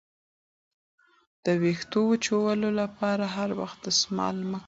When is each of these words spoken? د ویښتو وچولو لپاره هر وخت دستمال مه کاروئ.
د 1.43 1.45
ویښتو 1.61 1.99
وچولو 2.09 2.69
لپاره 2.81 3.23
هر 3.35 3.49
وخت 3.59 3.77
دستمال 3.87 4.35
مه 4.45 4.45
کاروئ. 4.51 4.59